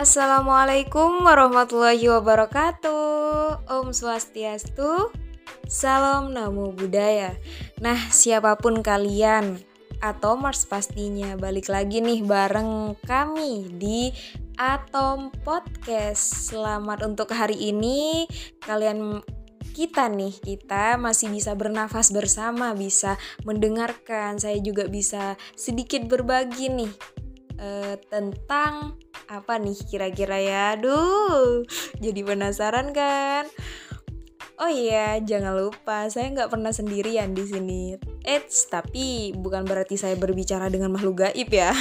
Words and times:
Assalamualaikum 0.00 1.28
warahmatullahi 1.28 2.00
wabarakatuh. 2.08 3.68
Om 3.68 3.92
Swastiastu 3.92 5.12
Salam 5.68 6.32
Namo 6.32 6.72
Buddhaya 6.72 7.36
Nah 7.84 8.08
siapa 8.08 8.56
pun 8.56 8.80
kalian 8.80 9.60
Atau 10.00 10.40
Mars 10.40 10.64
pastinya 10.64 11.36
Balik 11.36 11.68
lagi 11.68 12.00
nih 12.00 12.24
bareng 12.24 12.96
kami 13.04 13.76
di 13.76 14.08
Atom 14.56 15.36
Podcast. 15.44 16.48
Selamat 16.48 17.04
untuk 17.04 17.36
hari 17.36 17.60
ini. 17.68 18.24
Kalian 18.64 19.20
kita 19.76 20.08
nih 20.08 20.32
kita 20.32 20.96
masih 20.96 21.28
bisa 21.28 21.52
bernafas 21.52 22.08
bersama 22.08 22.72
bisa 22.72 23.20
mendengarkan. 23.44 24.40
Saya 24.40 24.64
juga 24.64 24.88
bisa 24.88 25.36
sedikit 25.52 26.08
berbagi 26.08 26.72
nih 26.72 26.92
uh, 27.60 28.00
tentang 28.08 28.96
apa 29.30 29.62
nih 29.62 29.78
kira-kira 29.86 30.42
ya 30.42 30.60
aduh 30.74 31.62
jadi 32.02 32.20
penasaran 32.26 32.90
kan 32.90 33.46
Oh 34.60 34.68
iya, 34.68 35.16
jangan 35.24 35.56
lupa 35.56 36.04
saya 36.12 36.28
nggak 36.36 36.52
pernah 36.52 36.68
sendirian 36.68 37.32
di 37.32 37.48
sini. 37.48 37.96
Eits, 38.28 38.68
tapi 38.68 39.32
bukan 39.32 39.64
berarti 39.64 39.96
saya 39.96 40.20
berbicara 40.20 40.68
dengan 40.68 40.92
makhluk 40.92 41.24
gaib 41.24 41.48
ya. 41.48 41.72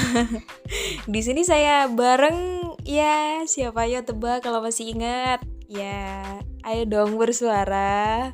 di 1.11 1.19
sini 1.19 1.43
saya 1.43 1.91
bareng 1.91 2.63
ya 2.87 3.43
siapa 3.43 3.83
ya 3.83 4.07
tebak 4.07 4.47
kalau 4.47 4.63
masih 4.63 4.95
ingat. 4.95 5.43
Ya, 5.67 6.23
ayo 6.63 6.87
dong 6.87 7.19
bersuara. 7.19 8.31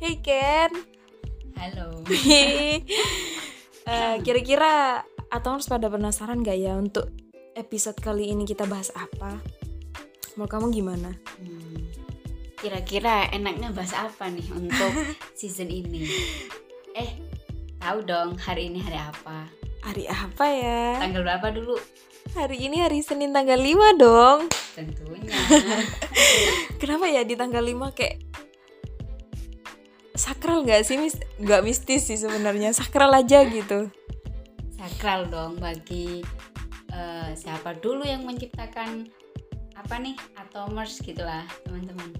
Hey 0.00 0.16
Ken. 0.24 0.72
Halo. 1.60 2.00
uh, 3.84 4.16
kira-kira 4.24 5.04
atau 5.28 5.60
harus 5.60 5.68
pada 5.68 5.92
penasaran 5.92 6.40
gak 6.40 6.56
ya 6.56 6.72
untuk 6.80 7.12
episode 7.54 7.98
kali 8.02 8.34
ini 8.34 8.42
kita 8.42 8.66
bahas 8.66 8.90
apa? 8.98 9.38
Mau 10.34 10.50
kamu 10.50 10.74
gimana? 10.74 11.14
Hmm, 11.38 11.86
kira-kira 12.58 13.30
enaknya 13.30 13.70
bahas 13.70 13.94
apa 13.94 14.26
nih 14.26 14.46
untuk 14.50 14.90
season 15.38 15.70
ini? 15.70 16.10
Eh, 16.98 17.14
tahu 17.78 18.02
dong 18.02 18.34
hari 18.42 18.66
ini 18.70 18.82
hari 18.82 18.98
apa? 18.98 19.46
Hari 19.86 20.10
apa 20.10 20.46
ya? 20.50 20.98
Tanggal 20.98 21.22
berapa 21.22 21.46
dulu? 21.54 21.78
Hari 22.34 22.58
ini 22.58 22.82
hari 22.82 22.98
Senin 23.06 23.30
tanggal 23.30 23.60
5 23.60 24.02
dong. 24.02 24.38
Tentunya. 24.74 25.30
Kenapa 26.82 27.06
ya 27.06 27.22
di 27.22 27.38
tanggal 27.38 27.62
5 27.62 27.94
kayak 27.94 28.18
sakral 30.18 30.66
gak 30.66 30.82
sih? 30.82 30.98
Mis 30.98 31.14
gak 31.38 31.62
mistis 31.62 32.10
sih 32.10 32.18
sebenarnya, 32.18 32.74
sakral 32.74 33.14
aja 33.14 33.46
gitu. 33.46 33.92
Sakral 34.74 35.30
dong 35.30 35.62
bagi 35.62 36.26
uh, 36.94 37.30
siapa 37.34 37.74
dulu 37.76 38.06
yang 38.06 38.22
menciptakan 38.22 39.10
apa 39.74 39.94
nih? 39.98 40.14
Atomers 40.38 41.02
gitulah 41.02 41.42
teman-teman. 41.66 42.14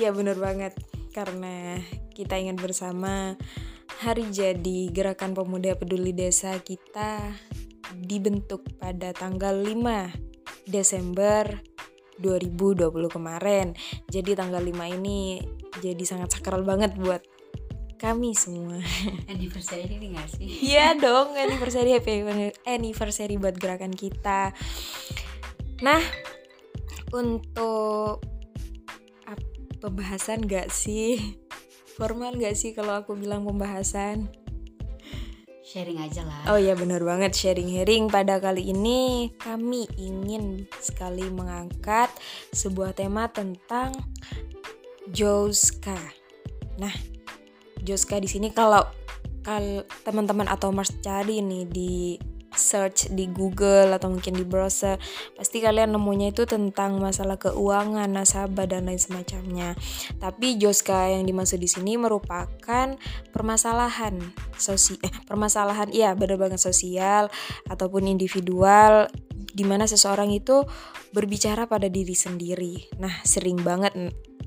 Iya 0.00 0.10
bener 0.16 0.40
banget. 0.40 0.74
Karena 1.12 1.76
kita 2.16 2.40
ingin 2.40 2.56
bersama 2.56 3.36
hari 4.00 4.26
jadi 4.32 4.88
gerakan 4.90 5.36
pemuda 5.36 5.76
peduli 5.76 6.16
desa 6.16 6.56
kita 6.58 7.34
dibentuk 7.98 8.64
pada 8.78 9.12
tanggal 9.12 9.58
5 9.58 10.68
Desember 10.68 11.58
2020 12.20 12.92
kemarin. 13.08 13.72
Jadi 14.10 14.34
tanggal 14.34 14.60
5 14.60 14.96
ini 14.98 15.40
jadi 15.78 16.04
sangat 16.04 16.38
sakral 16.38 16.66
banget 16.66 16.94
buat 16.98 17.22
kami 17.98 18.32
semua 18.32 18.78
anniversary 19.32 19.90
ini 19.90 20.14
gak 20.14 20.30
sih? 20.30 20.48
Iya 20.72 20.94
dong 20.94 21.34
anniversary 21.34 21.98
happy 21.98 22.22
anniversary 22.64 23.34
buat 23.36 23.58
gerakan 23.58 23.92
kita 23.92 24.54
Nah 25.82 26.02
untuk 27.10 28.22
pembahasan 29.78 30.46
gak 30.46 30.70
sih? 30.74 31.38
Formal 31.98 32.38
gak 32.38 32.54
sih 32.54 32.74
kalau 32.74 32.98
aku 32.98 33.14
bilang 33.18 33.46
pembahasan? 33.46 34.30
Sharing 35.68 36.00
aja 36.00 36.24
lah 36.24 36.48
Oh 36.48 36.56
iya 36.56 36.72
bener 36.72 37.04
banget 37.04 37.36
sharing-sharing 37.36 38.08
Pada 38.08 38.40
kali 38.40 38.72
ini 38.72 39.28
kami 39.36 39.84
ingin 40.00 40.64
sekali 40.80 41.28
mengangkat 41.28 42.08
sebuah 42.56 42.96
tema 42.96 43.28
tentang 43.28 43.92
Joska 45.12 46.00
Nah 46.80 47.17
Joska 47.88 48.20
di 48.20 48.28
sini 48.28 48.52
kalau 48.52 48.84
teman-teman 50.04 50.44
atau 50.44 50.68
Mars 50.68 50.92
cari 51.00 51.40
nih 51.40 51.64
di 51.64 52.20
search 52.52 53.12
di 53.12 53.28
Google 53.28 53.94
atau 53.94 54.10
mungkin 54.10 54.34
di 54.34 54.42
browser 54.42 54.96
pasti 55.36 55.60
kalian 55.60 55.94
nemunya 55.94 56.32
itu 56.32 56.48
tentang 56.48 56.98
masalah 56.98 57.38
keuangan, 57.38 58.08
nasabah 58.08 58.66
dan 58.66 58.88
lain 58.88 58.98
semacamnya. 58.98 59.78
Tapi 60.18 60.58
Joska 60.58 61.12
yang 61.12 61.24
dimaksud 61.28 61.60
di 61.60 61.70
sini 61.70 61.94
merupakan 62.00 62.98
permasalahan 63.30 64.18
sosial 64.58 64.98
eh, 65.06 65.12
permasalahan 65.28 65.92
iya 65.94 66.16
benar 66.18 66.40
banget 66.40 66.60
sosial 66.60 67.30
ataupun 67.70 68.10
individual 68.10 69.06
di 69.54 69.64
mana 69.64 69.86
seseorang 69.86 70.34
itu 70.34 70.66
berbicara 71.14 71.70
pada 71.70 71.88
diri 71.88 72.14
sendiri. 72.14 73.00
Nah, 73.00 73.22
sering 73.24 73.60
banget 73.60 73.96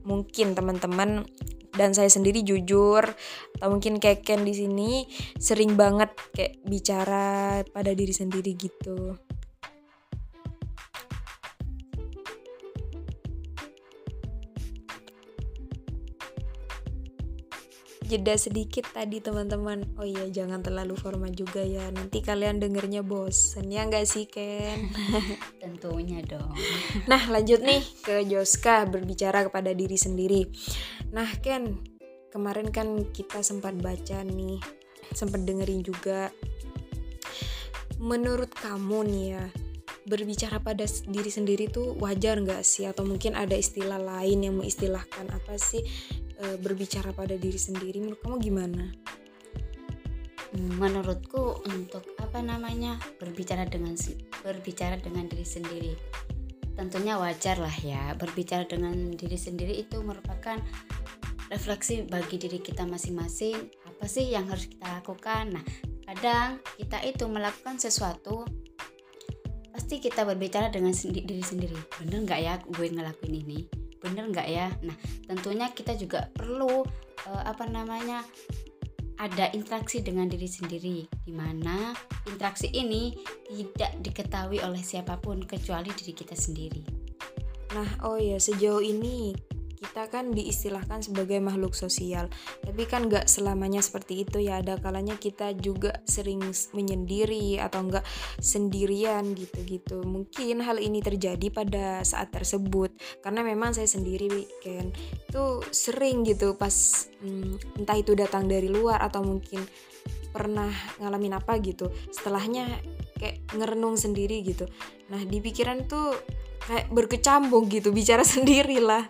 mungkin 0.03 0.53
teman-teman 0.57 1.25
dan 1.71 1.95
saya 1.95 2.11
sendiri 2.11 2.43
jujur 2.43 3.03
atau 3.57 3.67
mungkin 3.71 3.97
keken 3.97 4.43
di 4.43 4.53
sini 4.53 4.91
sering 5.39 5.79
banget 5.79 6.11
kayak 6.35 6.59
bicara 6.67 7.63
pada 7.71 7.95
diri 7.95 8.11
sendiri 8.11 8.53
gitu 8.59 9.15
jeda 18.11 18.35
sedikit 18.35 18.91
tadi 18.91 19.23
teman-teman. 19.23 19.87
Oh 19.95 20.03
iya 20.03 20.27
jangan 20.27 20.59
terlalu 20.59 20.99
formal 20.99 21.31
juga 21.31 21.63
ya. 21.63 21.87
Nanti 21.95 22.19
kalian 22.19 22.59
dengernya 22.59 23.07
bosen 23.07 23.71
ya 23.71 23.87
nggak 23.87 24.03
sih 24.03 24.27
Ken? 24.27 24.91
Tentunya 25.63 26.19
dong. 26.27 26.51
Nah 27.07 27.31
lanjut 27.31 27.63
nih 27.63 27.79
ke 28.03 28.27
Joska 28.27 28.83
berbicara 28.83 29.47
kepada 29.47 29.71
diri 29.71 29.95
sendiri. 29.95 30.43
Nah 31.15 31.31
Ken 31.39 31.79
kemarin 32.35 32.75
kan 32.75 33.07
kita 33.15 33.39
sempat 33.39 33.79
baca 33.79 34.27
nih 34.27 34.59
sempat 35.15 35.47
dengerin 35.47 35.79
juga. 35.79 36.27
Menurut 37.95 38.51
kamu 38.51 39.07
nih 39.07 39.25
ya 39.39 39.45
berbicara 40.01 40.57
pada 40.57 40.83
diri 41.07 41.29
sendiri 41.31 41.71
tuh 41.71 41.95
wajar 41.95 42.43
nggak 42.43 42.59
sih? 42.59 42.91
Atau 42.91 43.07
mungkin 43.07 43.39
ada 43.39 43.55
istilah 43.55 44.03
lain 44.03 44.43
yang 44.43 44.59
mengistilahkan 44.59 45.31
apa 45.31 45.55
sih 45.55 45.79
e, 46.41 46.57
berbicara 46.57 47.13
pada 47.13 47.37
diri 47.37 47.61
sendiri 47.61 48.01
menurut 48.01 48.19
kamu 48.25 48.37
gimana? 48.41 48.85
Menurutku 50.51 51.63
untuk 51.69 52.03
apa 52.19 52.43
namanya 52.43 52.99
berbicara 53.21 53.63
dengan 53.69 53.95
berbicara 54.43 54.99
dengan 54.99 55.29
diri 55.29 55.47
sendiri 55.47 55.93
tentunya 56.75 57.19
wajar 57.19 57.61
lah 57.61 57.77
ya. 57.83 58.17
Berbicara 58.17 58.65
dengan 58.65 59.13
diri 59.13 59.37
sendiri 59.37 59.85
itu 59.85 60.01
merupakan 60.01 60.57
refleksi 61.51 62.07
bagi 62.07 62.39
diri 62.39 62.63
kita 62.63 62.87
masing-masing 62.87 63.69
apa 63.85 64.05
sih 64.07 64.31
yang 64.31 64.47
harus 64.49 64.65
kita 64.65 64.87
lakukan. 64.87 65.55
Nah 65.55 65.63
kadang 66.09 66.59
kita 66.79 67.03
itu 67.05 67.27
melakukan 67.27 67.77
sesuatu 67.77 68.47
pasti 69.71 70.03
kita 70.03 70.27
berbicara 70.27 70.73
dengan 70.73 70.95
sendi 70.95 71.21
diri 71.21 71.43
sendiri. 71.43 71.77
Bener 72.01 72.25
nggak 72.25 72.39
ya 72.41 72.53
gue 72.65 72.87
ngelakuin 72.91 73.35
ini 73.35 73.80
bener 74.11 74.27
nggak 74.27 74.47
ya 74.51 74.67
nah 74.83 74.95
tentunya 75.25 75.71
kita 75.71 75.95
juga 75.95 76.27
perlu 76.35 76.83
uh, 77.31 77.43
apa 77.47 77.63
namanya 77.71 78.27
ada 79.21 79.53
interaksi 79.53 80.01
dengan 80.01 80.25
diri 80.25 80.49
sendiri 80.49 81.05
di 81.05 81.33
mana 81.33 81.93
interaksi 82.25 82.73
ini 82.73 83.13
tidak 83.53 84.01
diketahui 84.01 84.57
oleh 84.65 84.81
siapa 84.81 85.21
pun 85.21 85.45
kecuali 85.45 85.93
diri 85.93 86.13
kita 86.17 86.33
sendiri. 86.33 86.81
Nah, 87.77 88.01
oh 88.01 88.17
ya 88.17 88.41
sejauh 88.41 88.81
ini 88.81 89.29
kita 89.81 90.05
kan 90.13 90.29
diistilahkan 90.29 91.01
sebagai 91.01 91.41
makhluk 91.41 91.73
sosial. 91.73 92.29
Tapi 92.61 92.85
kan 92.85 93.09
gak 93.09 93.25
selamanya 93.25 93.81
seperti 93.81 94.21
itu 94.21 94.37
ya. 94.37 94.61
Ada 94.61 94.77
kalanya 94.77 95.17
kita 95.17 95.57
juga 95.57 95.97
sering 96.05 96.45
menyendiri 96.77 97.57
atau 97.57 97.89
enggak 97.89 98.05
sendirian 98.37 99.33
gitu-gitu. 99.33 100.05
Mungkin 100.05 100.61
hal 100.61 100.77
ini 100.77 101.01
terjadi 101.01 101.49
pada 101.49 102.05
saat 102.05 102.29
tersebut. 102.29 102.93
Karena 103.25 103.41
memang 103.41 103.73
saya 103.73 103.89
sendiri 103.89 104.45
kan 104.61 104.93
itu 104.93 105.43
sering 105.73 106.21
gitu 106.29 106.53
pas 106.53 107.09
hmm, 107.25 107.81
entah 107.81 107.97
itu 107.97 108.13
datang 108.13 108.45
dari 108.45 108.69
luar 108.69 109.01
atau 109.01 109.25
mungkin 109.25 109.65
pernah 110.29 110.69
ngalamin 111.01 111.41
apa 111.41 111.57
gitu. 111.57 111.89
Setelahnya 112.13 112.69
kayak 113.17 113.49
ngerenung 113.57 113.97
sendiri 113.97 114.45
gitu. 114.45 114.69
Nah 115.09 115.25
di 115.25 115.41
pikiran 115.41 115.89
tuh 115.89 116.13
kayak 116.71 116.87
berkecambuk 116.87 117.67
gitu 117.67 117.91
bicara 117.91 118.23
sendiri 118.39 118.79
lah. 118.79 119.03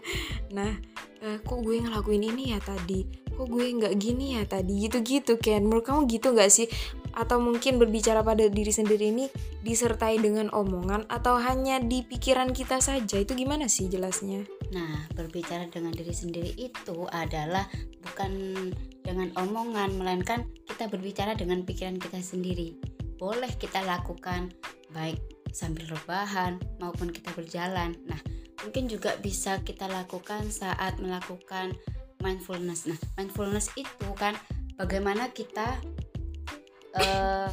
Nah 0.49 0.81
eh, 1.21 1.37
kok 1.45 1.61
gue 1.61 1.77
ngelakuin 1.77 2.33
ini 2.33 2.57
ya 2.57 2.59
tadi? 2.59 3.05
Kok 3.37 3.47
gue 3.47 3.65
nggak 3.69 3.93
gini 4.01 4.41
ya 4.41 4.43
tadi? 4.49 4.89
Gitu-gitu 4.89 5.37
kan 5.37 5.61
menurut 5.61 5.85
kamu 5.85 6.09
gitu 6.09 6.33
nggak 6.33 6.49
sih? 6.49 6.65
Atau 7.13 7.37
mungkin 7.37 7.77
berbicara 7.77 8.25
pada 8.25 8.49
diri 8.49 8.73
sendiri 8.73 9.13
ini 9.13 9.29
disertai 9.61 10.17
dengan 10.17 10.49
omongan 10.49 11.05
atau 11.05 11.37
hanya 11.37 11.77
di 11.77 12.01
pikiran 12.01 12.49
kita 12.49 12.81
saja? 12.81 13.21
Itu 13.21 13.37
gimana 13.37 13.69
sih 13.69 13.91
jelasnya? 13.91 14.41
Nah, 14.71 15.11
berbicara 15.11 15.67
dengan 15.67 15.91
diri 15.91 16.15
sendiri 16.15 16.55
itu 16.55 16.97
adalah 17.11 17.67
bukan 17.99 18.31
dengan 19.03 19.29
omongan 19.35 19.99
melainkan 19.99 20.47
kita 20.63 20.87
berbicara 20.87 21.35
dengan 21.35 21.67
pikiran 21.67 21.99
kita 21.99 22.23
sendiri. 22.23 22.79
Boleh 23.19 23.51
kita 23.59 23.83
lakukan 23.83 24.49
baik 24.95 25.40
sambil 25.51 25.87
rebahan 25.87 26.59
maupun 26.79 27.11
kita 27.11 27.31
berjalan. 27.35 27.95
Nah, 28.07 28.19
mungkin 28.63 28.87
juga 28.87 29.15
bisa 29.19 29.59
kita 29.63 29.87
lakukan 29.87 30.49
saat 30.49 30.97
melakukan 30.99 31.75
mindfulness. 32.23 32.87
Nah, 32.87 32.99
mindfulness 33.19 33.71
itu 33.75 34.07
kan 34.17 34.35
bagaimana 34.75 35.29
kita 35.31 35.77
uh, 36.95 37.49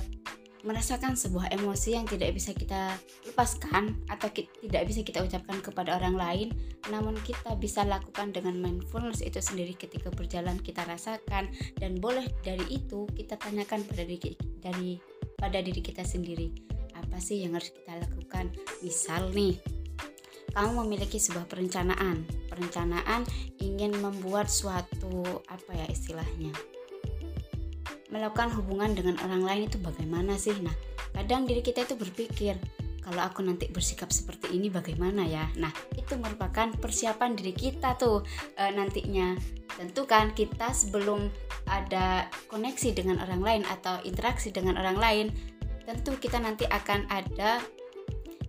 merasakan 0.66 1.14
sebuah 1.14 1.54
emosi 1.54 1.94
yang 1.94 2.06
tidak 2.08 2.34
bisa 2.34 2.50
kita 2.50 2.98
lepaskan 3.30 3.94
atau 4.10 4.26
kita, 4.34 4.50
tidak 4.66 4.82
bisa 4.90 5.00
kita 5.06 5.20
ucapkan 5.22 5.58
kepada 5.62 5.94
orang 5.94 6.18
lain 6.18 6.48
namun 6.90 7.14
kita 7.22 7.54
bisa 7.54 7.86
lakukan 7.86 8.34
dengan 8.34 8.58
mindfulness 8.58 9.22
itu 9.22 9.38
sendiri 9.38 9.78
ketika 9.78 10.10
berjalan 10.10 10.58
kita 10.58 10.82
rasakan 10.82 11.46
dan 11.78 11.92
boleh 12.02 12.26
dari 12.42 12.66
itu 12.74 13.06
kita 13.14 13.38
tanyakan 13.38 13.86
pada 13.86 14.02
diri 14.02 14.34
dari 14.58 14.98
pada 15.38 15.62
diri 15.62 15.78
kita 15.78 16.02
sendiri 16.02 16.77
apa 17.08 17.18
sih 17.24 17.40
yang 17.40 17.56
harus 17.56 17.72
kita 17.72 17.96
lakukan? 17.96 18.52
Misal 18.84 19.32
nih 19.32 19.56
kamu 20.52 20.84
memiliki 20.84 21.16
sebuah 21.16 21.48
perencanaan. 21.48 22.28
Perencanaan 22.52 23.24
ingin 23.58 23.96
membuat 23.96 24.52
suatu 24.52 25.42
apa 25.48 25.72
ya 25.72 25.86
istilahnya 25.88 26.52
melakukan 28.08 28.52
hubungan 28.56 28.96
dengan 28.96 29.20
orang 29.24 29.44
lain 29.44 29.62
itu 29.68 29.78
bagaimana 29.80 30.36
sih? 30.40 30.56
Nah 30.60 30.72
kadang 31.12 31.44
diri 31.44 31.60
kita 31.60 31.84
itu 31.84 31.94
berpikir 31.96 32.56
kalau 33.04 33.24
aku 33.24 33.40
nanti 33.40 33.72
bersikap 33.72 34.12
seperti 34.12 34.52
ini 34.52 34.68
bagaimana 34.68 35.24
ya? 35.24 35.48
Nah 35.56 35.72
itu 35.96 36.16
merupakan 36.16 36.72
persiapan 36.76 37.36
diri 37.36 37.56
kita 37.56 37.96
tuh 37.96 38.24
e, 38.56 38.62
nantinya. 38.72 39.36
Tentu 39.78 40.10
kan 40.10 40.34
kita 40.34 40.74
sebelum 40.74 41.30
ada 41.70 42.26
koneksi 42.50 42.98
dengan 42.98 43.22
orang 43.22 43.40
lain 43.44 43.62
atau 43.68 44.02
interaksi 44.02 44.50
dengan 44.50 44.74
orang 44.80 44.98
lain 44.98 45.26
tentu 45.88 46.20
kita 46.20 46.36
nanti 46.36 46.68
akan 46.68 47.08
ada 47.08 47.64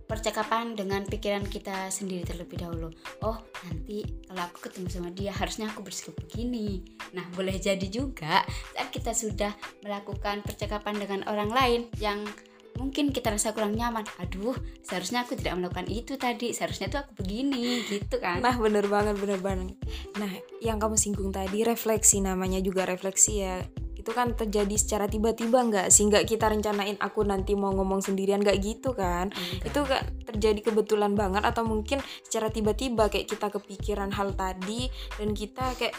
percakapan 0.04 0.74
dengan 0.76 1.06
pikiran 1.06 1.46
kita 1.46 1.88
sendiri 1.88 2.26
terlebih 2.26 2.60
dahulu. 2.60 2.92
Oh, 3.24 3.38
nanti 3.64 4.02
kalau 4.26 4.42
aku 4.44 4.68
ketemu 4.68 4.88
sama 4.92 5.08
dia 5.14 5.32
harusnya 5.32 5.70
aku 5.72 5.86
bersikap 5.86 6.18
begini. 6.20 6.82
Nah, 7.16 7.24
boleh 7.32 7.56
jadi 7.56 7.86
juga 7.88 8.42
saat 8.74 8.90
kita 8.92 9.14
sudah 9.14 9.54
melakukan 9.86 10.42
percakapan 10.42 10.98
dengan 10.98 11.20
orang 11.30 11.48
lain 11.54 11.80
yang 12.02 12.26
mungkin 12.74 13.14
kita 13.14 13.30
rasa 13.30 13.54
kurang 13.54 13.78
nyaman. 13.78 14.02
Aduh, 14.18 14.58
seharusnya 14.82 15.22
aku 15.22 15.38
tidak 15.38 15.62
melakukan 15.62 15.86
itu 15.86 16.18
tadi. 16.18 16.50
Seharusnya 16.50 16.90
tuh 16.90 17.06
aku 17.06 17.22
begini, 17.22 17.86
gitu 17.86 18.18
kan. 18.18 18.42
Nah, 18.42 18.58
bener 18.58 18.90
banget, 18.90 19.14
bener 19.14 19.38
banget. 19.38 19.78
Nah, 20.18 20.32
yang 20.58 20.82
kamu 20.82 20.98
singgung 20.98 21.30
tadi 21.30 21.62
refleksi 21.62 22.18
namanya 22.18 22.58
juga 22.58 22.82
refleksi 22.82 23.46
ya 23.46 23.62
itu 24.00 24.10
kan 24.16 24.32
terjadi 24.32 24.76
secara 24.80 25.04
tiba-tiba 25.06 25.60
nggak 25.60 25.88
sih? 25.92 26.08
Nggak 26.08 26.24
kita 26.24 26.48
rencanain 26.48 26.96
aku 26.96 27.22
nanti 27.22 27.52
mau 27.52 27.70
ngomong 27.76 28.00
sendirian 28.00 28.40
nggak 28.40 28.58
gitu 28.64 28.96
kan? 28.96 29.28
Enggak. 29.30 29.68
itu 29.68 29.80
kan 29.84 30.02
terjadi 30.32 30.60
kebetulan 30.72 31.12
banget 31.12 31.44
atau 31.44 31.68
mungkin 31.68 32.00
secara 32.24 32.48
tiba-tiba 32.48 33.12
kayak 33.12 33.28
kita 33.28 33.52
kepikiran 33.52 34.10
hal 34.16 34.32
tadi 34.32 34.88
dan 35.20 35.36
kita 35.36 35.76
kayak 35.76 35.94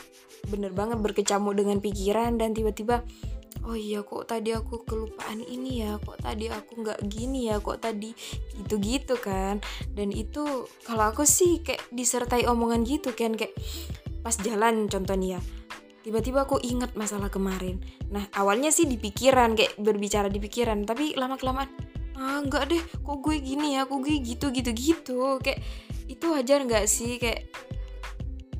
bener 0.49 0.73
banget 0.73 0.97
berkecamuk 0.97 1.53
dengan 1.53 1.77
pikiran 1.77 2.41
dan 2.41 2.57
tiba-tiba 2.57 3.05
oh 3.61 3.77
iya 3.77 4.01
kok 4.01 4.25
tadi 4.25 4.57
aku 4.57 4.81
kelupaan 4.81 5.45
ini 5.45 5.85
ya? 5.85 6.01
Kok 6.01 6.17
tadi 6.25 6.49
aku 6.49 6.81
nggak 6.81 6.99
gini 7.05 7.53
ya? 7.53 7.61
Kok 7.61 7.77
tadi 7.77 8.09
gitu-gitu 8.57 9.21
kan? 9.21 9.61
Dan 9.93 10.09
itu 10.09 10.65
kalau 10.81 11.13
aku 11.13 11.23
sih 11.29 11.61
kayak 11.61 11.85
disertai 11.93 12.49
omongan 12.49 12.81
gitu 12.81 13.13
kan 13.13 13.37
kayak 13.37 13.53
pas 14.21 14.37
jalan 14.37 14.85
contohnya 14.85 15.37
ya 15.37 15.60
tiba-tiba 16.01 16.45
aku 16.45 16.57
ingat 16.61 16.97
masalah 16.97 17.29
kemarin. 17.29 17.81
Nah 18.09 18.25
awalnya 18.35 18.73
sih 18.73 18.89
di 18.89 18.97
pikiran 18.97 19.53
kayak 19.53 19.77
berbicara 19.77 20.27
di 20.27 20.41
pikiran 20.41 20.85
tapi 20.85 21.13
lama 21.13 21.37
kelamaan 21.37 21.69
ah 22.21 22.37
enggak 22.37 22.69
deh 22.69 22.81
kok 22.81 23.17
gue 23.23 23.41
gini 23.41 23.73
ya 23.79 23.89
kok 23.89 23.97
gue 24.01 24.17
gitu 24.21 24.53
gitu 24.53 24.71
gitu. 24.73 25.19
Kayak 25.41 25.61
itu 26.09 26.25
wajar 26.29 26.59
nggak 26.65 26.85
sih? 26.85 27.17
Kayak 27.17 27.49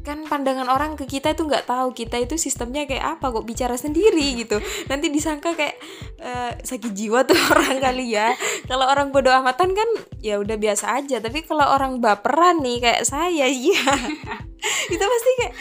kan 0.02 0.26
pandangan 0.26 0.66
orang 0.66 0.98
ke 0.98 1.06
kita 1.06 1.38
itu 1.38 1.46
nggak 1.46 1.70
tahu 1.70 1.94
kita 1.94 2.18
itu 2.18 2.34
sistemnya 2.34 2.90
kayak 2.90 3.18
apa 3.18 3.30
kok 3.30 3.46
bicara 3.46 3.78
sendiri 3.78 4.34
gitu. 4.34 4.58
Nanti 4.90 5.14
disangka 5.14 5.54
kayak 5.54 5.78
uh, 6.22 6.52
sakit 6.58 6.92
jiwa 6.94 7.22
tuh 7.26 7.38
orang 7.54 7.78
kali 7.78 8.18
ya. 8.18 8.34
Kalau 8.66 8.90
orang 8.90 9.14
bodoh 9.14 9.30
amatan 9.30 9.78
kan 9.78 9.90
ya 10.20 10.42
udah 10.42 10.58
biasa 10.58 10.98
aja. 10.98 11.22
Tapi 11.22 11.46
kalau 11.46 11.70
orang 11.70 12.02
baperan 12.02 12.66
nih 12.66 12.82
kayak 12.82 13.02
saya 13.06 13.46
iya. 13.46 13.94
Itu 14.94 15.04
pasti 15.06 15.32
kayak 15.38 15.54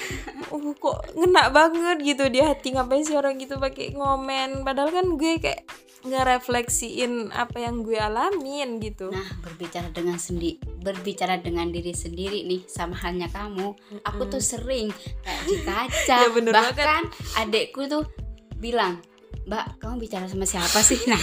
oh 0.50 0.75
kok 0.75 1.14
ngena 1.14 1.49
banget 1.50 1.99
gitu 2.02 2.26
di 2.26 2.43
hati 2.43 2.75
ngapain 2.75 3.06
sih 3.06 3.14
orang 3.14 3.38
gitu 3.38 3.56
pakai 3.56 3.94
ngomen 3.94 4.67
padahal 4.67 4.91
kan 4.91 5.06
gue 5.14 5.38
kayak 5.38 5.62
ngerefleksiin 6.00 7.29
apa 7.29 7.61
yang 7.61 7.85
gue 7.85 8.00
alamin 8.00 8.81
gitu. 8.81 9.12
Nah, 9.12 9.29
berbicara 9.44 9.93
dengan 9.93 10.17
sendi 10.17 10.56
berbicara 10.81 11.37
dengan 11.44 11.69
diri 11.69 11.93
sendiri 11.93 12.49
nih 12.49 12.64
sama 12.64 12.97
halnya 12.97 13.29
kamu. 13.29 13.76
Mm-hmm. 13.76 14.08
Aku 14.08 14.23
tuh 14.32 14.41
sering 14.41 14.88
kayak 15.20 15.43
di 15.44 15.56
kaca. 15.69 16.17
ya 16.25 16.29
bener 16.32 16.53
Bahkan 16.56 17.03
banget. 17.05 17.37
adekku 17.37 17.85
tuh 17.85 18.08
bilang, 18.56 19.05
"Mbak, 19.44 19.76
kamu 19.76 19.94
bicara 20.00 20.25
sama 20.25 20.49
siapa 20.49 20.81
sih?" 20.81 20.96
Nah, 21.12 21.20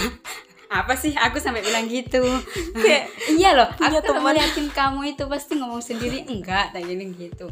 apa 0.68 0.94
sih? 0.94 1.16
Aku 1.16 1.40
sampai 1.40 1.64
bilang 1.64 1.88
gitu. 1.88 2.20
Kayak 2.84 3.08
iya 3.32 3.56
loh 3.56 3.68
aku 3.72 4.04
teman. 4.04 4.36
yakin 4.36 4.66
kamu 4.72 5.16
itu 5.16 5.24
pasti 5.26 5.56
ngomong 5.56 5.80
sendiri 5.80 6.28
enggak 6.28 6.76
tanya 6.76 6.94
gitu. 6.94 7.48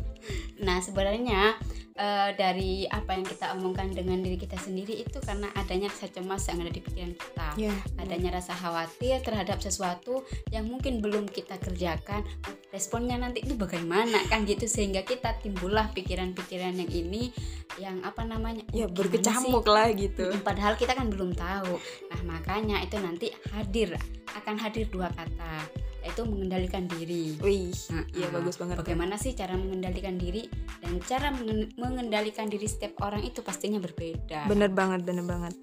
Nah 0.61 0.81
sebenarnya 0.81 1.57
uh, 1.97 2.31
dari 2.37 2.85
apa 2.87 3.17
yang 3.17 3.25
kita 3.27 3.57
omongkan 3.57 3.91
dengan 3.93 4.21
diri 4.21 4.37
kita 4.39 4.57
sendiri 4.61 5.01
itu 5.03 5.19
karena 5.25 5.49
adanya 5.57 5.89
rasa 5.91 6.09
cemas 6.13 6.45
yang 6.49 6.63
ada 6.63 6.73
di 6.73 6.81
pikiran 6.85 7.13
kita, 7.17 7.49
yeah. 7.59 7.77
adanya 8.01 8.39
rasa 8.39 8.53
khawatir 8.53 9.21
terhadap 9.25 9.59
sesuatu 9.59 10.23
yang 10.53 10.69
mungkin 10.69 11.01
belum 11.01 11.27
kita 11.29 11.57
kerjakan, 11.61 12.23
responnya 12.71 13.17
nanti 13.17 13.43
itu 13.43 13.57
bagaimana 13.57 14.21
kan 14.29 14.45
gitu. 14.45 14.69
Sehingga 14.69 15.03
kita 15.03 15.41
timbullah 15.41 15.91
pikiran-pikiran 15.97 16.77
yang 16.77 16.91
ini 16.93 17.33
yang 17.77 18.01
apa 18.07 18.23
namanya 18.25 18.63
ya 18.73 18.87
berkecamuk 18.89 19.67
lah 19.67 19.91
gitu. 19.93 20.33
Padahal 20.41 20.79
kita 20.79 20.97
kan 20.97 21.11
belum 21.11 21.35
tahu. 21.35 21.77
Nah 22.13 22.21
makanya 22.25 22.81
itu 22.85 22.97
nanti 23.07 23.31
hadir 23.55 23.95
akan 24.35 24.59
hadir 24.59 24.91
dua 24.91 25.09
kata 25.15 25.87
itu 26.07 26.23
mengendalikan 26.23 26.87
diri. 26.87 27.35
Wih, 27.43 27.75
nah, 27.91 28.07
iya 28.15 28.31
bagus 28.31 28.57
banget. 28.63 28.79
Bagaimana 28.79 29.19
sih 29.19 29.35
cara 29.35 29.59
mengendalikan 29.59 30.15
diri 30.15 30.47
dan 30.79 31.03
cara 31.03 31.35
mengendalikan 31.75 32.47
diri 32.47 32.67
setiap 32.71 33.03
orang 33.03 33.27
itu 33.27 33.43
pastinya 33.43 33.83
berbeda. 33.83 34.47
Bener 34.47 34.71
banget, 34.71 35.03
bener 35.03 35.27
banget. 35.27 35.55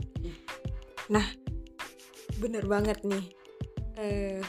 Nah, 1.08 1.24
bener 2.44 2.68
banget 2.68 3.00
nih. 3.08 3.26
Eh, 3.96 4.44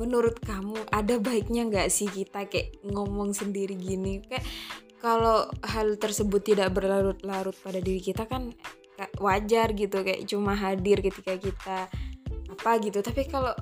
menurut 0.00 0.40
kamu 0.40 0.80
ada 0.88 1.20
baiknya 1.20 1.68
nggak 1.68 1.92
sih 1.92 2.08
kita 2.08 2.48
kayak 2.48 2.80
ngomong 2.88 3.36
sendiri 3.36 3.76
gini? 3.76 4.24
Kayak 4.24 4.48
kalau 5.04 5.44
hal 5.60 6.00
tersebut 6.00 6.40
tidak 6.40 6.72
berlarut-larut 6.72 7.52
pada 7.60 7.84
diri 7.84 8.00
kita 8.00 8.24
kan 8.24 8.56
wajar 9.18 9.74
gitu 9.74 10.06
kayak 10.06 10.24
cuma 10.30 10.54
hadir 10.54 11.02
ketika 11.02 11.34
kita 11.36 11.78
apa 12.64 12.80
gitu. 12.80 13.04
Tapi 13.04 13.28
kalau 13.28 13.52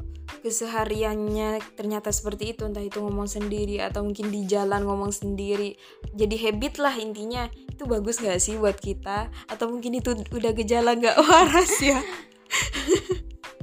kesehariannya 0.46 1.58
ternyata 1.74 2.14
seperti 2.14 2.54
itu 2.54 2.62
entah 2.62 2.82
itu 2.82 3.02
ngomong 3.02 3.26
sendiri 3.26 3.82
atau 3.82 4.06
mungkin 4.06 4.30
di 4.30 4.46
jalan 4.46 4.86
ngomong 4.86 5.10
sendiri 5.10 5.74
jadi 6.14 6.38
habit 6.38 6.78
lah 6.78 6.94
intinya. 6.94 7.50
Itu 7.66 7.90
bagus 7.90 8.22
gak 8.22 8.38
sih 8.38 8.54
buat 8.62 8.78
kita? 8.78 9.26
Atau 9.50 9.74
mungkin 9.74 9.98
itu 9.98 10.14
udah 10.14 10.54
gejala 10.54 10.94
gak 10.94 11.18
waras 11.26 11.74
ya? 11.82 11.98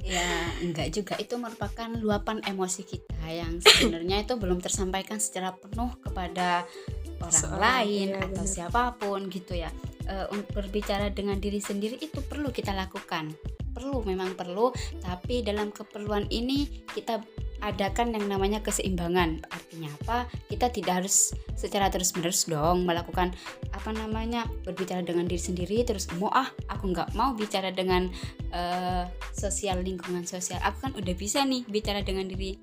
Ya 0.04 0.28
enggak 0.60 0.92
juga. 0.92 1.16
Itu 1.16 1.40
merupakan 1.40 1.88
luapan 1.88 2.44
emosi 2.44 2.84
kita 2.84 3.32
yang 3.32 3.64
sebenarnya 3.64 4.28
itu 4.28 4.36
belum 4.36 4.60
tersampaikan 4.60 5.24
secara 5.24 5.56
penuh 5.56 5.96
kepada 6.04 6.68
orang 7.24 7.32
Soal, 7.32 7.64
lain 7.64 8.08
ya, 8.12 8.28
atau 8.28 8.44
bener. 8.44 8.52
siapa 8.60 9.00
pun 9.00 9.32
gitu 9.32 9.56
ya. 9.56 9.72
E, 10.04 10.28
untuk 10.34 10.52
berbicara 10.52 11.14
dengan 11.14 11.38
diri 11.38 11.62
sendiri 11.62 12.02
itu 12.02 12.26
perlu 12.26 12.50
kita 12.50 12.74
lakukan 12.74 13.38
perlu 13.80 14.04
memang 14.04 14.36
perlu. 14.36 14.76
Tapi 15.00 15.40
dalam 15.40 15.72
keperluan 15.72 16.28
ini 16.28 16.84
kita 16.92 17.24
adakan 17.64 18.12
yang 18.12 18.28
namanya 18.28 18.60
keseimbangan. 18.60 19.40
Artinya 19.48 19.88
apa? 20.04 20.28
Kita 20.52 20.68
tidak 20.68 21.04
harus 21.04 21.32
secara 21.56 21.88
terus 21.88 22.12
menerus 22.16 22.44
dong 22.44 22.84
melakukan 22.84 23.32
apa 23.72 23.96
namanya 23.96 24.44
berbicara 24.68 25.00
dengan 25.00 25.28
diri 25.28 25.40
sendiri 25.40 25.88
terus 25.88 26.12
mau 26.20 26.32
ah 26.32 26.48
aku 26.68 26.92
nggak 26.92 27.16
mau 27.16 27.36
bicara 27.36 27.72
dengan 27.72 28.12
uh, 28.52 29.08
sosial 29.32 29.80
lingkungan 29.80 30.28
sosial. 30.28 30.60
Aku 30.68 30.84
kan 30.84 30.92
udah 31.00 31.16
bisa 31.16 31.48
nih 31.48 31.64
bicara 31.72 32.04
dengan 32.04 32.28
diri 32.28 32.60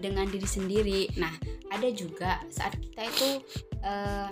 dengan 0.00 0.28
diri 0.28 0.48
sendiri. 0.48 1.00
Nah 1.20 1.32
ada 1.72 1.88
juga 1.92 2.40
saat 2.52 2.76
kita 2.76 3.02
itu 3.08 3.28
uh, 3.84 4.28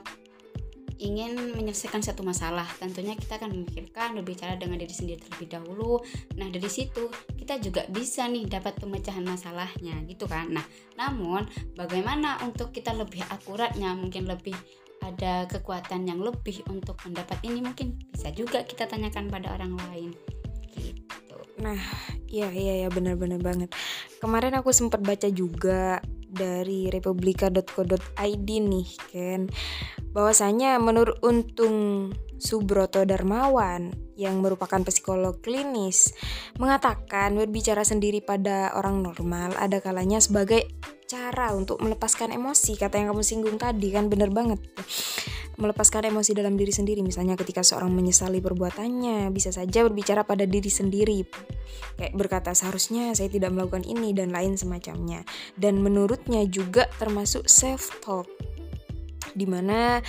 ingin 1.03 1.59
menyelesaikan 1.59 2.01
satu 2.01 2.23
masalah. 2.23 2.65
Tentunya 2.79 3.19
kita 3.19 3.37
akan 3.43 3.51
memikirkan 3.51 4.15
berbicara 4.23 4.55
dengan 4.55 4.79
diri 4.79 4.95
sendiri 4.95 5.19
terlebih 5.19 5.51
dahulu. 5.51 5.99
Nah 6.39 6.47
dari 6.49 6.71
situ 6.71 7.11
kita 7.35 7.59
juga 7.59 7.83
bisa 7.91 8.31
nih 8.31 8.47
dapat 8.47 8.79
pemecahan 8.79 9.27
masalahnya 9.27 9.99
gitu 10.07 10.31
kan? 10.31 10.55
Nah 10.55 10.65
namun 10.95 11.45
bagaimana 11.75 12.39
untuk 12.47 12.71
kita 12.71 12.95
lebih 12.95 13.27
akuratnya 13.29 13.99
mungkin 13.99 14.31
lebih 14.31 14.55
ada 15.03 15.51
kekuatan 15.51 16.07
yang 16.07 16.23
lebih 16.23 16.63
untuk 16.71 16.95
mendapat 17.03 17.35
ini 17.43 17.59
mungkin 17.59 17.99
bisa 18.15 18.31
juga 18.31 18.63
kita 18.63 18.87
tanyakan 18.87 19.27
pada 19.27 19.51
orang 19.59 19.75
lain. 19.91 20.11
Gitu. 20.71 21.37
Nah 21.59 21.83
iya 22.31 22.49
iya 22.55 22.87
ya 22.87 22.89
benar-benar 22.89 23.43
banget. 23.43 23.75
Kemarin 24.23 24.55
aku 24.55 24.71
sempat 24.71 25.03
baca 25.03 25.27
juga 25.27 25.99
dari 26.33 26.89
republika.co.id 26.89 28.49
nih 28.49 28.89
Ken 29.13 29.53
bahwasanya 30.13 30.77
menurut 30.79 31.19
Untung 31.25 32.13
Subroto 32.43 33.07
Darmawan 33.07 33.95
yang 34.19 34.43
merupakan 34.43 34.83
psikolog 34.85 35.39
klinis 35.41 36.13
mengatakan 36.59 37.39
berbicara 37.39 37.87
sendiri 37.87 38.21
pada 38.21 38.75
orang 38.77 39.01
normal 39.01 39.55
ada 39.57 39.79
kalanya 39.79 40.19
sebagai 40.21 40.69
cara 41.13 41.53
untuk 41.53 41.85
melepaskan 41.85 42.33
emosi. 42.33 42.81
Kata 42.81 42.97
yang 42.97 43.13
kamu 43.13 43.21
singgung 43.21 43.57
tadi 43.61 43.93
kan? 43.93 44.09
Bener 44.09 44.33
banget. 44.33 44.65
Melepaskan 45.61 46.09
emosi 46.09 46.33
dalam 46.33 46.57
diri 46.57 46.73
sendiri. 46.73 47.05
Misalnya 47.05 47.37
ketika 47.37 47.61
seorang 47.61 47.93
menyesali 47.93 48.41
perbuatannya 48.41 49.29
bisa 49.29 49.53
saja 49.53 49.85
berbicara 49.85 50.25
pada 50.25 50.49
diri 50.49 50.73
sendiri. 50.73 51.29
Kayak 52.01 52.17
berkata 52.17 52.57
seharusnya 52.57 53.13
saya 53.13 53.29
tidak 53.29 53.53
melakukan 53.53 53.85
ini 53.85 54.17
dan 54.17 54.33
lain 54.33 54.57
semacamnya. 54.57 55.23
Dan 55.53 55.85
menurutnya 55.85 56.49
juga 56.49 56.89
termasuk 56.97 57.45
self 57.45 57.93
talk 58.01 58.27
di 59.33 59.47
mana 59.49 60.01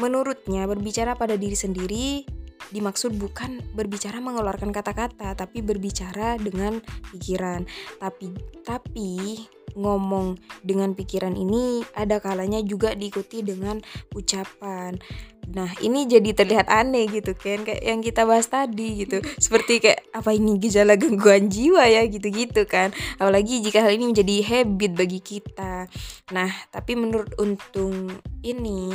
menurutnya 0.00 0.68
berbicara 0.68 1.16
pada 1.16 1.34
diri 1.34 1.56
sendiri 1.56 2.24
dimaksud 2.70 3.14
bukan 3.14 3.62
berbicara 3.78 4.18
mengeluarkan 4.18 4.74
kata-kata 4.74 5.38
tapi 5.38 5.62
berbicara 5.62 6.34
dengan 6.40 6.82
pikiran 7.14 7.62
tapi 8.02 8.34
tapi 8.66 9.46
ngomong 9.76 10.40
dengan 10.64 10.96
pikiran 10.96 11.36
ini 11.36 11.84
ada 11.92 12.18
kalanya 12.18 12.64
juga 12.64 12.96
diikuti 12.96 13.44
dengan 13.44 13.78
ucapan. 14.16 14.96
Nah, 15.46 15.70
ini 15.78 16.10
jadi 16.10 16.34
terlihat 16.34 16.66
aneh 16.66 17.06
gitu 17.06 17.36
kan 17.38 17.62
kayak 17.62 17.82
yang 17.82 18.02
kita 18.02 18.26
bahas 18.26 18.50
tadi 18.50 19.06
gitu. 19.06 19.22
Seperti 19.38 19.78
kayak 19.78 20.10
apa 20.10 20.34
ini 20.34 20.58
gejala 20.58 20.98
gangguan 20.98 21.46
jiwa 21.46 21.86
ya 21.86 22.02
gitu-gitu 22.10 22.66
kan. 22.66 22.90
Apalagi 23.22 23.62
jika 23.62 23.86
hal 23.86 23.94
ini 23.94 24.10
menjadi 24.10 24.42
habit 24.42 24.92
bagi 24.98 25.20
kita. 25.22 25.86
Nah, 26.34 26.50
tapi 26.74 26.98
menurut 26.98 27.30
untung 27.38 28.10
ini 28.42 28.90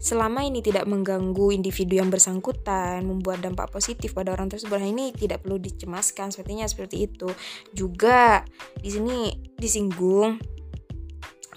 selama 0.00 0.44
ini 0.44 0.60
tidak 0.60 0.84
mengganggu 0.84 1.54
individu 1.54 1.96
yang 1.96 2.12
bersangkutan, 2.12 3.04
membuat 3.04 3.40
dampak 3.40 3.72
positif 3.72 4.12
pada 4.12 4.32
orang 4.36 4.52
tersebut, 4.52 4.76
nah 4.76 4.88
ini 4.88 5.16
tidak 5.16 5.44
perlu 5.44 5.56
dicemaskan 5.56 6.28
sepertinya 6.28 6.68
seperti 6.68 7.08
itu. 7.08 7.28
Juga 7.72 8.44
di 8.80 8.90
sini 8.92 9.32
disinggung 9.56 10.53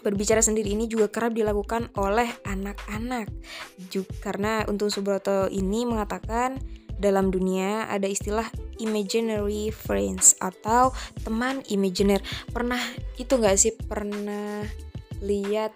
berbicara 0.07 0.39
sendiri 0.39 0.71
ini 0.71 0.87
juga 0.87 1.11
kerap 1.11 1.35
dilakukan 1.35 1.91
oleh 1.99 2.31
anak-anak. 2.47 3.27
Karena 4.23 4.63
Untung 4.71 4.87
Subroto 4.87 5.51
ini 5.51 5.83
mengatakan 5.83 6.55
dalam 6.97 7.29
dunia 7.29 7.85
ada 7.91 8.09
istilah 8.09 8.47
imaginary 8.79 9.69
friends 9.69 10.39
atau 10.39 10.95
teman 11.21 11.61
imaginer. 11.67 12.23
Pernah 12.49 12.79
itu 13.19 13.35
nggak 13.35 13.57
sih 13.59 13.75
pernah 13.75 14.63
lihat 15.19 15.75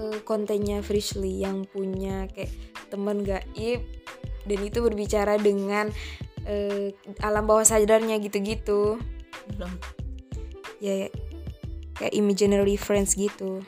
uh, 0.00 0.18
kontennya 0.26 0.82
Frishly 0.82 1.40
yang 1.40 1.64
punya 1.70 2.28
kayak 2.34 2.52
teman 2.90 3.22
gaib 3.22 3.80
dan 4.46 4.58
itu 4.62 4.78
berbicara 4.82 5.38
dengan 5.40 5.90
uh, 6.46 6.88
alam 7.24 7.44
bawah 7.44 7.66
sadarnya 7.66 8.16
gitu-gitu 8.22 9.00
belum 9.56 9.72
ya 10.80 11.08
kayak 11.98 12.14
imaginary 12.14 12.76
friends 12.78 13.16
gitu. 13.16 13.64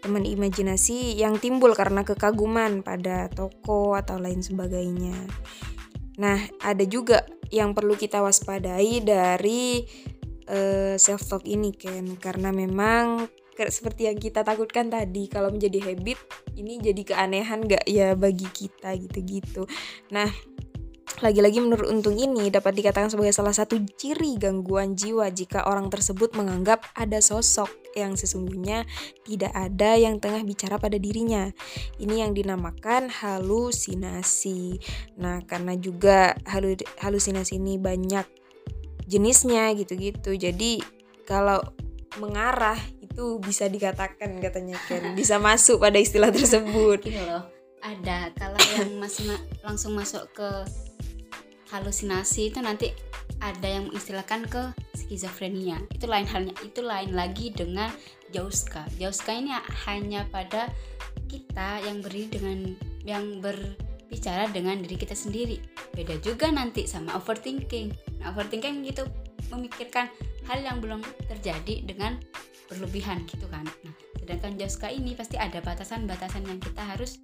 Teman 0.00 0.24
imajinasi 0.24 1.16
yang 1.20 1.36
timbul 1.36 1.76
karena 1.76 2.04
kekaguman 2.04 2.80
pada 2.80 3.28
toko 3.28 3.92
atau 3.96 4.16
lain 4.16 4.40
sebagainya. 4.40 5.16
Nah, 6.20 6.40
ada 6.60 6.84
juga 6.84 7.24
yang 7.52 7.76
perlu 7.76 7.98
kita 7.98 8.22
waspadai 8.24 9.02
dari 9.04 9.84
uh, 10.48 10.94
eh, 10.94 10.96
self 10.96 11.26
talk 11.26 11.44
ini 11.44 11.74
kan 11.74 12.16
karena 12.16 12.54
memang 12.54 13.28
seperti 13.60 14.08
yang 14.08 14.16
kita 14.16 14.40
takutkan 14.40 14.88
tadi 14.88 15.28
kalau 15.28 15.52
menjadi 15.52 15.92
habit 15.92 16.16
ini 16.56 16.80
jadi 16.80 17.02
keanehan 17.04 17.68
gak 17.68 17.84
ya 17.84 18.16
bagi 18.16 18.48
kita 18.48 18.96
gitu-gitu. 18.96 19.68
Nah 20.08 20.32
lagi-lagi 21.20 21.60
menurut 21.60 21.88
Untung 21.88 22.16
ini 22.16 22.48
dapat 22.48 22.72
dikatakan 22.76 23.12
sebagai 23.12 23.36
salah 23.36 23.52
satu 23.52 23.76
ciri 23.96 24.40
gangguan 24.40 24.96
jiwa 24.96 25.28
jika 25.28 25.68
orang 25.68 25.92
tersebut 25.92 26.32
menganggap 26.32 26.84
ada 26.96 27.20
sosok 27.20 27.68
yang 27.92 28.16
sesungguhnya 28.16 28.88
tidak 29.28 29.52
ada 29.52 30.00
yang 30.00 30.16
tengah 30.16 30.40
bicara 30.42 30.80
pada 30.80 30.96
dirinya. 30.96 31.52
Ini 32.00 32.26
yang 32.26 32.32
dinamakan 32.32 33.12
halusinasi. 33.12 34.80
Nah, 35.20 35.44
karena 35.44 35.76
juga 35.76 36.36
halusinasi 37.00 37.60
ini 37.60 37.76
banyak 37.76 38.24
jenisnya 39.04 39.76
gitu-gitu. 39.76 40.34
Jadi 40.34 40.80
kalau 41.28 41.60
mengarah 42.18 42.78
itu 42.98 43.38
bisa 43.38 43.70
dikatakan 43.70 44.40
katanya 44.42 44.80
kan 44.88 45.12
bisa 45.18 45.38
masuk 45.38 45.78
pada 45.78 46.00
istilah 46.00 46.34
tersebut 46.34 47.06
gitu 47.06 47.22
loh 47.22 47.46
ada 47.80 48.28
kalau 48.36 48.60
yang 48.76 49.00
masih 49.00 49.30
ma 49.30 49.36
langsung 49.64 49.96
masuk 49.96 50.28
ke 50.36 50.48
halusinasi 51.70 52.50
itu 52.50 52.58
nanti 52.58 52.90
ada 53.40 53.66
yang 53.66 53.88
mengistilahkan 53.88 54.46
ke 54.50 54.62
skizofrenia. 54.94 55.80
Itu 55.94 56.10
lain 56.10 56.28
halnya 56.28 56.54
itu 56.60 56.84
lain 56.84 57.16
lagi 57.16 57.54
dengan 57.54 57.88
jauska. 58.34 58.86
Jauska 59.00 59.32
ini 59.32 59.54
hanya 59.88 60.26
pada 60.28 60.68
kita 61.30 61.80
yang 61.86 62.02
berdiri 62.02 62.28
dengan 62.30 62.58
yang 63.06 63.24
berbicara 63.40 64.50
dengan 64.50 64.82
diri 64.82 64.98
kita 64.98 65.16
sendiri. 65.16 65.62
Beda 65.94 66.18
juga 66.20 66.50
nanti 66.50 66.84
sama 66.84 67.16
overthinking. 67.16 68.20
Nah 68.20 68.34
overthinking 68.34 68.84
gitu 68.84 69.06
memikirkan 69.48 70.10
hal 70.46 70.62
yang 70.62 70.78
belum 70.78 71.02
terjadi 71.26 71.86
dengan 71.86 72.20
berlebihan 72.70 73.26
gitu 73.26 73.46
kan. 73.50 73.66
Nah 73.86 73.94
sedangkan 74.20 74.54
Joska 74.60 74.92
ini 74.92 75.16
pasti 75.18 75.34
ada 75.40 75.58
batasan-batasan 75.58 76.46
yang 76.46 76.62
kita 76.62 76.82
harus 76.86 77.18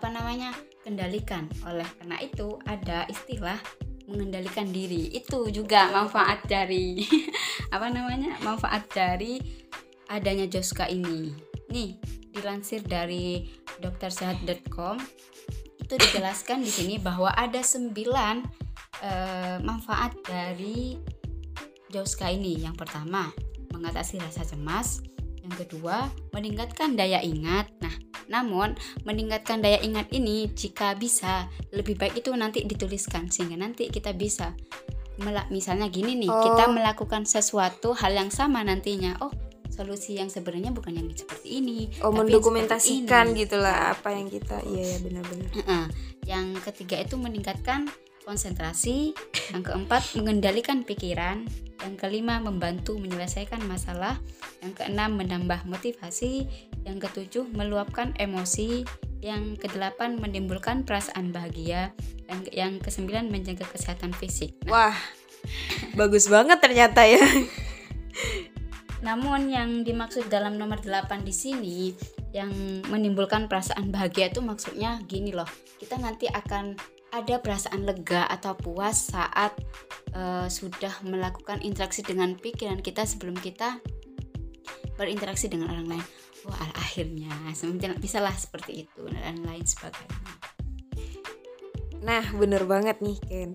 apa 0.00 0.08
namanya 0.08 0.56
kendalikan 0.80 1.44
oleh 1.68 1.84
karena 2.00 2.16
itu 2.24 2.56
ada 2.64 3.04
istilah 3.12 3.60
mengendalikan 4.08 4.64
diri 4.72 5.12
itu 5.12 5.52
juga 5.52 5.92
manfaat 5.92 6.40
dari 6.48 7.04
apa 7.76 7.92
namanya 7.92 8.40
manfaat 8.40 8.88
dari 8.88 9.36
adanya 10.08 10.48
Joska 10.48 10.88
ini 10.88 11.36
nih 11.68 12.00
dilansir 12.32 12.80
dari 12.80 13.44
doktersehat.com 13.84 14.96
itu 15.84 15.94
dijelaskan 16.00 16.64
di 16.64 16.72
sini 16.72 16.96
bahwa 16.96 17.28
ada 17.36 17.60
sembilan 17.60 18.36
uh, 19.04 19.56
manfaat 19.60 20.16
dari 20.24 20.96
Joska 21.92 22.32
ini 22.32 22.64
yang 22.64 22.72
pertama 22.72 23.28
mengatasi 23.74 24.22
rasa 24.22 24.46
cemas. 24.46 25.02
Yang 25.40 25.66
kedua, 25.66 26.06
meningkatkan 26.30 26.94
daya 26.94 27.18
ingat. 27.24 27.72
Nah, 27.82 27.90
namun 28.30 28.78
meningkatkan 29.02 29.58
daya 29.60 29.82
ingat 29.82 30.08
ini 30.14 30.48
jika 30.54 30.94
bisa 30.94 31.50
lebih 31.74 31.98
baik 31.98 32.22
itu 32.22 32.30
nanti 32.32 32.62
dituliskan 32.62 33.26
sehingga 33.28 33.58
nanti 33.58 33.90
kita 33.90 34.14
bisa 34.14 34.54
melak 35.20 35.52
misalnya 35.52 35.92
gini 35.92 36.16
nih, 36.16 36.32
oh. 36.32 36.40
kita 36.40 36.72
melakukan 36.72 37.28
sesuatu 37.28 37.92
hal 37.92 38.16
yang 38.16 38.32
sama 38.32 38.64
nantinya. 38.64 39.20
Oh, 39.20 39.28
solusi 39.68 40.16
yang 40.16 40.32
sebenarnya 40.32 40.72
bukan 40.72 40.96
yang 40.96 41.08
seperti 41.12 41.60
ini. 41.60 41.92
Oh, 42.00 42.12
mendokumentasikan 42.12 43.36
gitulah 43.36 43.92
apa 43.92 44.16
yang 44.16 44.32
kita 44.32 44.64
iya 44.64 44.96
ya 44.96 44.98
benar-benar. 45.04 45.50
Uh 45.52 45.60
-uh. 45.60 45.84
Yang 46.24 46.46
ketiga 46.72 46.96
itu 47.04 47.20
meningkatkan 47.20 47.88
konsentrasi, 48.24 49.16
yang 49.52 49.64
keempat 49.64 50.14
mengendalikan 50.16 50.84
pikiran, 50.84 51.48
yang 51.80 51.94
kelima 51.96 52.38
membantu 52.38 53.00
menyelesaikan 53.00 53.64
masalah, 53.64 54.20
yang 54.60 54.72
keenam 54.76 55.16
menambah 55.16 55.64
motivasi, 55.64 56.44
yang 56.84 57.00
ketujuh 57.00 57.48
meluapkan 57.52 58.12
emosi, 58.20 58.84
yang 59.20 59.56
kedelapan 59.56 60.16
menimbulkan 60.16 60.84
perasaan 60.84 61.32
bahagia, 61.32 61.92
yang 62.28 62.40
yang 62.52 62.72
kesembilan 62.80 63.28
menjaga 63.28 63.64
kesehatan 63.68 64.12
fisik. 64.16 64.56
Nah, 64.68 64.92
Wah, 64.92 64.98
bagus 65.96 66.28
banget 66.28 66.60
ternyata 66.60 67.04
ya. 67.04 67.20
Namun 69.00 69.48
yang 69.48 69.80
dimaksud 69.80 70.28
dalam 70.28 70.60
nomor 70.60 70.84
8 70.84 71.24
di 71.24 71.32
sini 71.32 71.78
yang 72.36 72.52
menimbulkan 72.92 73.48
perasaan 73.48 73.88
bahagia 73.88 74.28
itu 74.28 74.44
maksudnya 74.44 75.00
gini 75.08 75.32
loh. 75.32 75.48
Kita 75.80 75.96
nanti 75.96 76.28
akan 76.28 76.76
ada 77.10 77.42
perasaan 77.42 77.88
lega 77.88 78.28
atau 78.30 78.54
puas 78.54 79.10
saat 79.10 79.56
uh, 80.14 80.46
sudah 80.46 80.94
melakukan 81.02 81.58
interaksi 81.64 82.06
dengan 82.06 82.38
pikiran 82.38 82.78
kita 82.78 83.02
sebelum 83.02 83.34
kita 83.34 83.82
berinteraksi 85.00 85.48
dengan 85.48 85.72
orang 85.72 85.96
lain 85.96 86.06
wah 86.44 86.68
akhirnya 86.76 87.32
bisa 87.96 88.20
lah 88.20 88.36
seperti 88.36 88.84
itu 88.84 89.08
dan 89.08 89.40
lain 89.40 89.64
sebagainya 89.64 90.36
nah 92.04 92.24
bener 92.36 92.68
banget 92.68 93.00
nih 93.00 93.16
Ken 93.24 93.50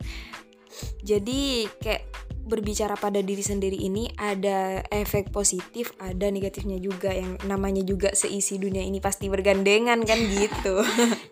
jadi 1.06 1.70
kayak 1.82 2.04
berbicara 2.46 2.94
pada 2.94 3.26
diri 3.26 3.42
sendiri 3.42 3.74
ini 3.74 4.06
ada 4.22 4.86
efek 4.94 5.34
positif, 5.34 5.98
ada 5.98 6.30
negatifnya 6.30 6.78
juga 6.78 7.10
yang 7.10 7.42
namanya 7.50 7.82
juga 7.82 8.14
seisi 8.14 8.62
dunia 8.62 8.86
ini 8.86 9.02
pasti 9.02 9.28
bergandengan 9.28 10.06
kan 10.06 10.20
gitu. 10.38 10.86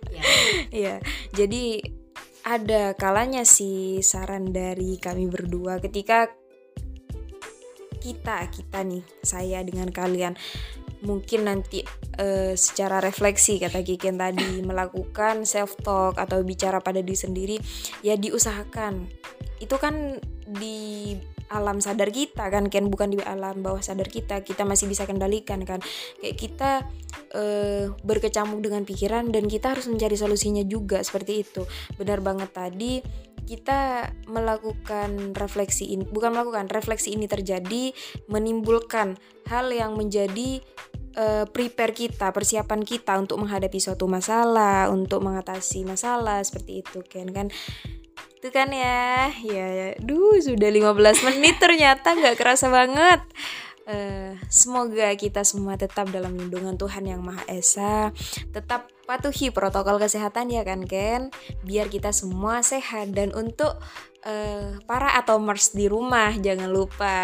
ya. 0.10 0.24
ya. 0.89 0.96
Jadi 1.38 1.86
ada 2.43 2.98
kalanya 2.98 3.48
sih 3.48 4.03
saran 4.03 4.51
dari 4.51 5.00
kami 5.00 5.29
berdua 5.29 5.79
ketika 5.79 6.27
kita 8.03 8.51
kita 8.51 8.83
nih 8.83 9.03
saya 9.24 9.63
dengan 9.63 9.88
kalian. 9.88 10.36
Mungkin 11.03 11.48
nanti 11.48 11.83
uh, 12.19 12.55
secara 12.55 13.00
refleksi 13.00 13.60
kata 13.60 13.83
Kiken 13.83 14.19
tadi 14.19 14.60
melakukan 14.69 15.48
self 15.48 15.79
talk 15.79 16.19
atau 16.19 16.43
bicara 16.43 16.83
pada 16.83 17.00
diri 17.00 17.15
sendiri 17.15 17.55
ya 18.03 18.19
diusahakan. 18.19 19.07
Itu 19.63 19.79
kan 19.79 20.19
di 20.43 21.15
alam 21.53 21.77
sadar 21.77 22.10
kita 22.10 22.50
kan 22.50 22.65
kan 22.65 22.89
bukan 22.89 23.13
di 23.13 23.19
alam 23.24 23.63
bawah 23.63 23.79
sadar 23.79 24.12
kita. 24.12 24.43
Kita 24.43 24.67
masih 24.67 24.91
bisa 24.91 25.07
kendalikan 25.07 25.63
kan. 25.63 25.79
Kayak 26.19 26.36
kita 26.36 26.72
uh, 27.36 27.91
berkecamuk 28.03 28.60
dengan 28.60 28.83
pikiran 28.83 29.31
dan 29.31 29.48
kita 29.48 29.75
harus 29.75 29.88
mencari 29.88 30.19
solusinya 30.19 30.63
juga 30.67 31.00
seperti 31.03 31.43
itu. 31.43 31.63
Benar 31.95 32.19
banget 32.19 32.51
tadi 32.51 33.03
kita 33.43 34.12
melakukan 34.25 35.35
refleksi 35.35 35.93
ini 35.93 36.07
bukan 36.07 36.33
melakukan 36.33 36.71
refleksi 36.71 37.13
ini 37.13 37.27
terjadi 37.27 37.91
menimbulkan 38.31 39.19
hal 39.47 39.67
yang 39.69 40.00
menjadi 40.00 40.63
uh, 41.17 41.45
prepare 41.50 41.93
kita 41.93 42.33
persiapan 42.33 42.81
kita 42.81 43.17
untuk 43.17 43.41
menghadapi 43.41 43.77
suatu 43.77 44.09
masalah 44.09 44.89
untuk 44.89 45.21
mengatasi 45.21 45.85
masalah 45.85 46.41
seperti 46.41 46.81
itu 46.85 47.00
kan 47.05 47.29
kan? 47.29 47.47
Itu 48.39 48.51
kan 48.51 48.75
ya? 48.75 49.31
Ya, 49.39 49.67
ya. 49.71 49.88
duh 50.03 50.35
sudah 50.43 50.67
15 50.67 51.27
menit 51.31 51.55
ternyata 51.63 52.12
nggak 52.15 52.35
kerasa 52.35 52.67
banget. 52.67 53.23
Uh, 53.83 54.39
semoga 54.47 55.12
kita 55.19 55.43
semua 55.43 55.75
tetap 55.75 56.07
dalam 56.07 56.39
lindungan 56.39 56.79
Tuhan 56.79 57.03
yang 57.03 57.19
Maha 57.19 57.43
Esa 57.51 58.15
tetap 58.55 58.88
patuhi 59.03 59.51
protokol 59.51 60.00
kesehatan 60.00 60.50
ya 60.51 60.63
kan 60.63 60.83
Ken? 60.88 61.29
Biar 61.63 61.91
kita 61.91 62.15
semua 62.15 62.63
sehat. 62.63 63.12
Dan 63.12 63.36
untuk 63.36 63.79
uh, 64.25 64.79
para 64.88 65.15
atomers 65.19 65.75
di 65.75 65.91
rumah 65.91 66.33
jangan 66.36 66.72
lupa 66.72 67.15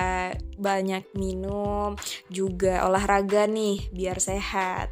banyak 0.60 1.08
minum 1.16 1.96
juga 2.28 2.86
olahraga 2.86 3.48
nih 3.48 3.90
biar 3.92 4.20
sehat. 4.20 4.92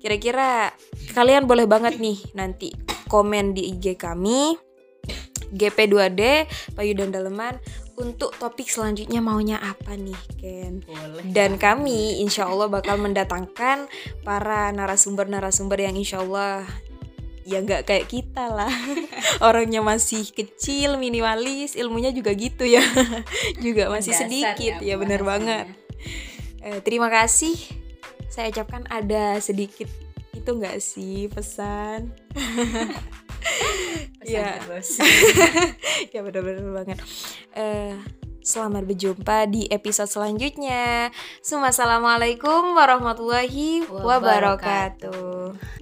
Kira-kira 0.00 0.72
kalian 1.12 1.44
boleh 1.44 1.68
banget 1.68 2.00
nih 2.00 2.18
nanti 2.32 2.72
komen 3.10 3.52
di 3.52 3.74
IG 3.76 4.00
kami 4.00 4.56
GP2D 5.50 6.46
Payu 6.78 6.94
dan 6.94 7.10
Daleman 7.10 7.58
untuk 8.00 8.32
topik 8.40 8.66
selanjutnya 8.66 9.20
maunya 9.20 9.60
apa 9.60 9.94
nih 9.94 10.20
Ken? 10.40 10.80
Boleh. 10.82 11.22
dan 11.30 11.60
kami 11.60 12.24
insya 12.24 12.48
Allah 12.48 12.66
bakal 12.72 12.96
mendatangkan 12.96 13.86
para 14.24 14.72
narasumber-narasumber 14.72 15.76
yang 15.76 15.94
insya 15.94 16.24
Allah 16.24 16.64
ya 17.44 17.60
nggak 17.60 17.82
kayak 17.88 18.06
kita 18.08 18.48
lah. 18.48 18.70
Orangnya 19.46 19.82
masih 19.82 20.22
kecil 20.30 20.96
minimalis 20.96 21.74
ilmunya 21.74 22.14
juga 22.14 22.30
gitu 22.36 22.62
ya. 22.62 22.82
Juga 23.64 23.90
masih 23.90 24.14
Dasar 24.14 24.28
sedikit. 24.28 24.72
Ya, 24.80 24.94
ya. 24.94 25.00
benar 25.00 25.26
banget. 25.26 25.66
Eh, 26.62 26.80
terima 26.84 27.10
kasih. 27.10 27.56
Saya 28.30 28.54
ucapkan 28.54 28.86
ada 28.86 29.40
sedikit. 29.42 29.90
Itu 30.30 30.56
nggak 30.56 30.78
sih 30.78 31.26
pesan 31.26 32.14
ya 34.28 34.60
ya 36.12 36.20
benar-benar 36.20 36.84
banget. 36.84 36.98
Uh, 37.56 37.96
selamat 38.44 38.84
berjumpa 38.84 39.48
di 39.48 39.64
episode 39.72 40.12
selanjutnya. 40.12 41.08
Assalamualaikum 41.40 42.76
warahmatullahi 42.76 43.88
wabarakatuh 43.88 45.79